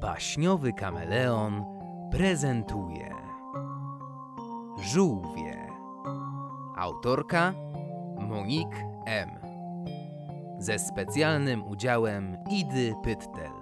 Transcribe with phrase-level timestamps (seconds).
[0.00, 1.64] Baśniowy kameleon
[2.10, 3.14] prezentuje
[4.82, 5.70] Żółwie
[6.76, 7.52] Autorka
[8.18, 9.30] Monique M.
[10.58, 13.52] Ze specjalnym udziałem Idy Pyttel.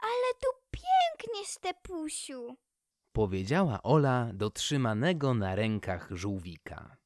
[0.00, 2.56] Ale tu pięknie, Stepusiu.
[3.12, 6.96] Powiedziała Ola do trzymanego na rękach żółwika.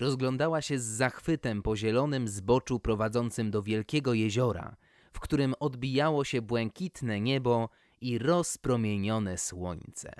[0.00, 4.76] Rozglądała się z zachwytem po zielonym zboczu prowadzącym do wielkiego jeziora,
[5.12, 7.68] w którym odbijało się błękitne niebo
[8.00, 10.12] i rozpromienione słońce.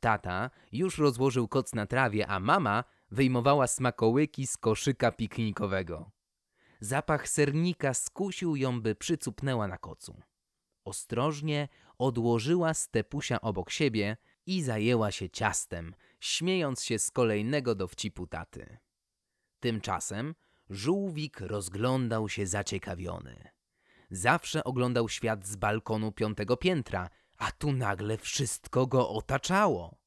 [0.00, 6.10] Tata już rozłożył koc na trawie, a mama wyjmowała smakołyki z koszyka piknikowego.
[6.80, 10.22] Zapach sernika skusił ją, by przycupnęła na kocu.
[10.84, 18.78] Ostrożnie odłożyła stepusia obok siebie i zajęła się ciastem, śmiejąc się z kolejnego dowcipu taty.
[19.60, 20.34] Tymczasem
[20.70, 23.48] żółwik rozglądał się zaciekawiony.
[24.10, 29.98] Zawsze oglądał świat z balkonu piątego piętra, a tu nagle wszystko go otaczało.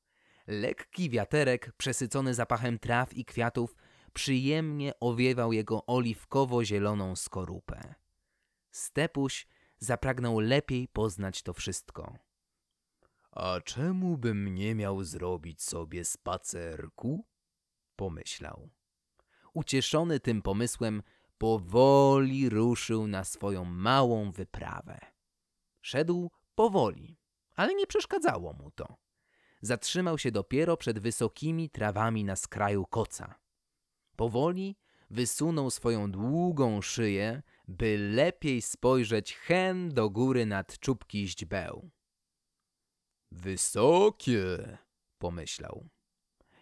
[0.48, 3.76] Lekki wiaterek, przesycony zapachem traw i kwiatów,
[4.14, 7.96] przyjemnie owiewał jego oliwkowo-zieloną skorupę.
[8.72, 9.48] Stepuś
[9.80, 12.27] zapragnął lepiej poznać to wszystko.
[13.38, 17.26] A czemu bym nie miał zrobić sobie spacerku?
[17.96, 18.70] Pomyślał.
[19.54, 21.04] Ucieszony tym pomysłem,
[21.38, 25.00] powoli ruszył na swoją małą wyprawę.
[25.82, 27.18] Szedł powoli,
[27.56, 28.98] ale nie przeszkadzało mu to.
[29.62, 33.36] Zatrzymał się dopiero przed wysokimi trawami na skraju koca.
[34.16, 34.78] Powoli
[35.10, 41.92] wysunął swoją długą szyję, by lepiej spojrzeć hen do góry nad czubki źdźbeł.
[43.32, 44.78] Wysokie,
[45.18, 45.90] pomyślał.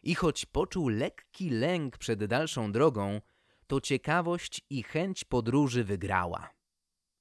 [0.03, 3.21] I choć poczuł lekki lęk przed dalszą drogą,
[3.67, 6.53] to ciekawość i chęć podróży wygrała.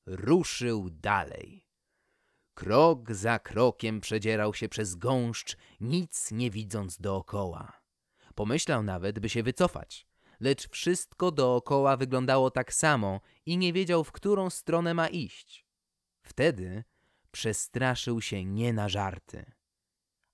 [0.06, 1.66] Ruszył dalej.
[2.54, 7.80] Krok za krokiem przedzierał się przez gąszcz, nic nie widząc dookoła.
[8.34, 10.06] Pomyślał nawet, by się wycofać,
[10.40, 15.66] lecz wszystko dookoła wyglądało tak samo i nie wiedział, w którą stronę ma iść.
[16.22, 16.84] Wtedy
[17.34, 19.44] przestraszył się nie na żarty.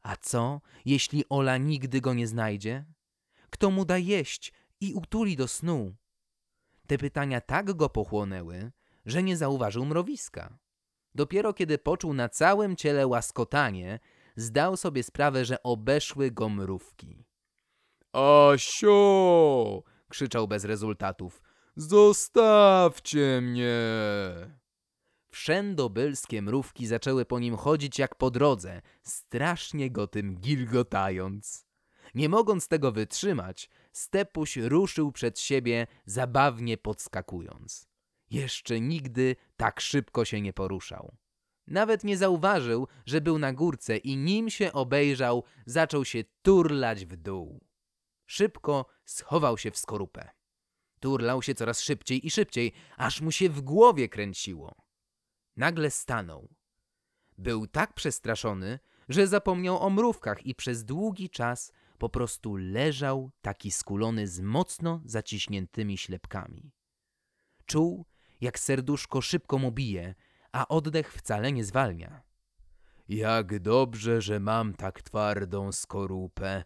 [0.03, 2.85] A co, jeśli Ola nigdy go nie znajdzie?
[3.51, 5.95] Kto mu da jeść i utuli do snu?
[6.87, 8.73] Te pytania tak go pochłonęły,
[9.07, 10.59] że nie zauważył mrowiska.
[11.15, 13.99] Dopiero kiedy poczuł na całym ciele łaskotanie,
[14.37, 17.25] zdał sobie sprawę, że obeszły go mrówki.
[18.13, 19.83] Asio!
[20.09, 21.43] krzyczał bez rezultatów.
[21.77, 23.81] Zostawcie mnie!
[25.41, 31.67] Wszędobylskie mrówki zaczęły po nim chodzić jak po drodze, strasznie go tym gilgotając.
[32.15, 37.89] Nie mogąc tego wytrzymać, Stepuś ruszył przed siebie, zabawnie podskakując.
[38.31, 41.17] Jeszcze nigdy tak szybko się nie poruszał.
[41.67, 47.17] Nawet nie zauważył, że był na górce i nim się obejrzał, zaczął się turlać w
[47.17, 47.61] dół.
[48.27, 50.31] Szybko schował się w skorupę.
[51.01, 54.90] Turlał się coraz szybciej i szybciej, aż mu się w głowie kręciło.
[55.61, 56.49] Nagle stanął.
[57.39, 58.79] Był tak przestraszony,
[59.09, 65.03] że zapomniał o mrówkach i przez długi czas po prostu leżał taki skulony z mocno
[65.05, 66.73] zaciśniętymi ślepkami.
[67.67, 68.07] Czuł,
[68.41, 70.15] jak serduszko szybko mu bije,
[70.53, 72.23] a oddech wcale nie zwalnia.
[73.09, 76.65] Jak dobrze, że mam tak twardą skorupę.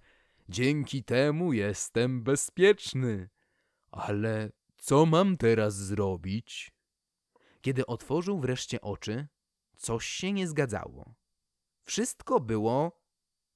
[0.49, 3.29] Dzięki temu jestem bezpieczny.
[3.91, 6.75] Ale co mam teraz zrobić?
[7.65, 9.27] Kiedy otworzył wreszcie oczy,
[9.77, 11.15] coś się nie zgadzało.
[11.85, 13.01] Wszystko było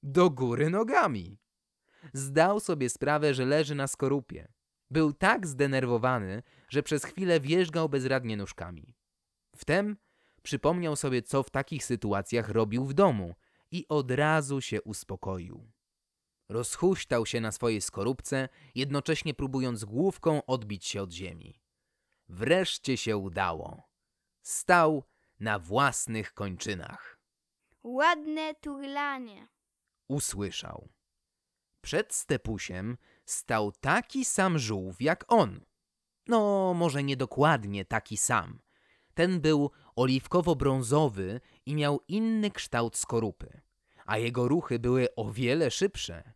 [0.03, 1.39] do góry nogami.
[2.13, 4.53] Zdał sobie sprawę, że leży na skorupie.
[4.89, 8.95] Był tak zdenerwowany, że przez chwilę wierzgał bezradnie nóżkami.
[9.55, 9.97] Wtem
[10.43, 13.35] przypomniał sobie, co w takich sytuacjach robił w domu
[13.71, 15.71] i od razu się uspokoił.
[16.49, 21.61] Rozhuśtał się na swojej skorupce, jednocześnie próbując główką odbić się od ziemi.
[22.29, 23.88] Wreszcie się udało.
[24.49, 25.03] Stał
[25.39, 27.19] na własnych kończynach.
[27.83, 29.47] Ładne turlanie.
[30.07, 30.89] Usłyszał.
[31.81, 35.65] Przed stepusiem stał taki sam żółw jak on.
[36.27, 38.59] No, może nie dokładnie taki sam.
[39.13, 43.61] Ten był oliwkowo-brązowy i miał inny kształt skorupy,
[44.05, 46.33] a jego ruchy były o wiele szybsze.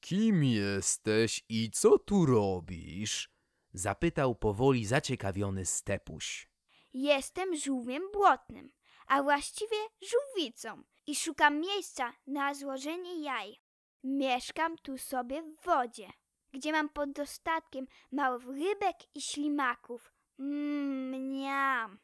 [0.00, 3.30] Kim jesteś i co tu robisz?
[3.72, 6.49] Zapytał powoli zaciekawiony stepuś.
[6.92, 8.72] Jestem żółwiem błotnym,
[9.06, 13.56] a właściwie żółwicą i szukam miejsca na złożenie jaj.
[14.04, 16.10] Mieszkam tu sobie w wodzie,
[16.52, 20.12] gdzie mam pod dostatkiem małych rybek i ślimaków.
[20.38, 21.98] Mmm.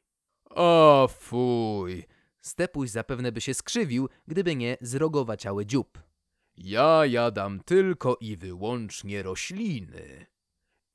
[0.51, 2.05] O fuj!
[2.41, 5.99] Stepuś zapewne by się skrzywił, gdyby nie zrogowaciały dziób.
[6.57, 10.27] Ja jadam tylko i wyłącznie rośliny.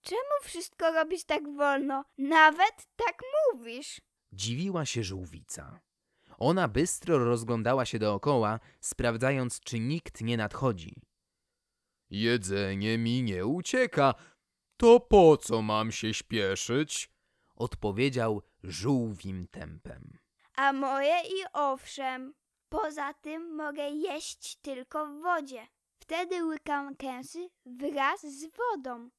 [0.02, 2.06] Czemu wszystko robisz tak wolno?
[2.18, 3.22] Nawet tak
[3.54, 4.02] mówisz.
[4.32, 5.80] Dziwiła się żółwica.
[6.38, 10.96] Ona bystro rozglądała się dookoła, sprawdzając, czy nikt nie nadchodzi.
[12.10, 14.14] Jedzenie mi nie ucieka.
[14.78, 17.10] To po co mam się śpieszyć?
[17.56, 20.18] Odpowiedział żółwim tempem.
[20.56, 22.34] A moje i owszem.
[22.70, 25.68] Poza tym mogę jeść tylko w wodzie.
[26.00, 29.10] Wtedy łykam kęsy wraz z wodą.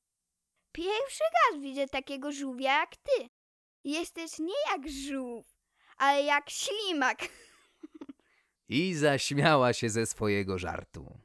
[0.72, 3.28] Pierwszy raz widzę takiego żółwia jak ty.
[3.84, 5.46] Jesteś nie jak żółw,
[5.96, 7.28] ale jak ślimak.
[8.68, 11.18] I zaśmiała się ze swojego żartu.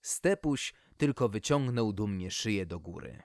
[0.00, 3.22] Stepuś tylko wyciągnął dumnie szyję do góry.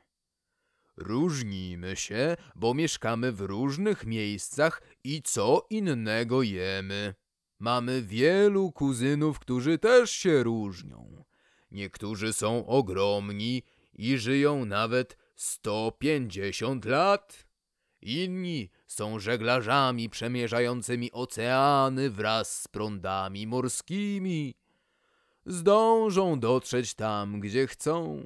[0.98, 7.16] Różnimy się, bo mieszkamy w różnych miejscach i co innego jemy.
[7.60, 11.24] Mamy wielu kuzynów, którzy też się różnią.
[11.72, 17.48] Niektórzy są ogromni i żyją nawet 150 lat.
[18.02, 24.56] Inni są żeglarzami przemierzającymi oceany wraz z prądami morskimi.
[25.46, 28.24] Zdążą dotrzeć tam, gdzie chcą.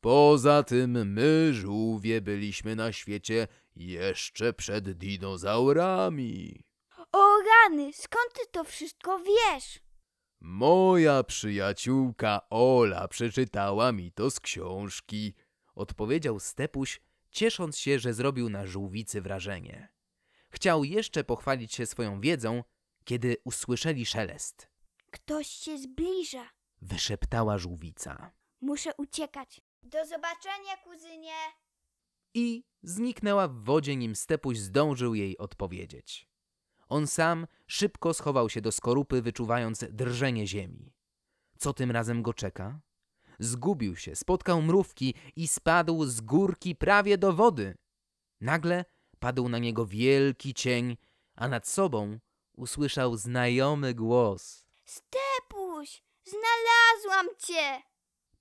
[0.00, 6.64] Poza tym my, żółwie, byliśmy na świecie jeszcze przed dinozaurami.
[7.12, 9.80] O rany, skąd ty to wszystko wiesz?
[10.40, 15.34] Moja przyjaciółka Ola przeczytała mi to z książki,
[15.74, 19.92] odpowiedział Stepuś, ciesząc się, że zrobił na żółwicy wrażenie.
[20.50, 22.64] Chciał jeszcze pochwalić się swoją wiedzą,
[23.04, 24.68] kiedy usłyszeli szelest.
[25.10, 26.48] Ktoś się zbliża.
[26.82, 28.32] Wyszeptała żółwica.
[28.60, 29.60] Muszę uciekać.
[29.82, 31.34] Do zobaczenia, kuzynie.
[32.34, 36.28] I zniknęła w wodzie, nim Stepuś zdążył jej odpowiedzieć.
[36.88, 40.94] On sam szybko schował się do skorupy, wyczuwając drżenie ziemi.
[41.58, 42.80] Co tym razem go czeka?
[43.38, 47.78] Zgubił się, spotkał mrówki i spadł z górki prawie do wody.
[48.40, 48.84] Nagle
[49.18, 50.96] padł na niego wielki cień,
[51.34, 52.18] a nad sobą
[52.56, 54.66] usłyszał znajomy głos.
[54.84, 57.82] Stepuś, znalazłam cię.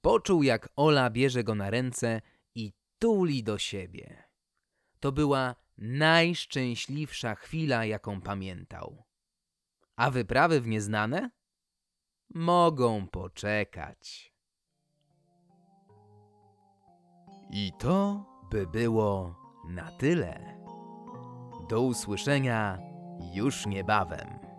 [0.02, 2.22] Poczuł, jak Ola bierze go na ręce
[2.56, 4.24] i tuli do siebie.
[5.00, 9.04] To była najszczęśliwsza chwila, jaką pamiętał.
[9.96, 11.30] A wyprawy w nieznane?
[12.34, 14.31] Mogą poczekać.
[17.54, 19.36] I to by było
[19.70, 20.58] na tyle.
[21.70, 22.78] Do usłyszenia
[23.34, 24.51] już niebawem.